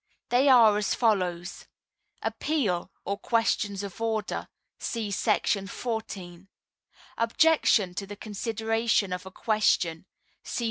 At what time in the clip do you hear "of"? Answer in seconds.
3.83-4.01, 9.13-9.27